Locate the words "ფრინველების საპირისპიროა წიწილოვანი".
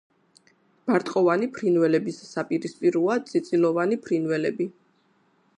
1.57-4.03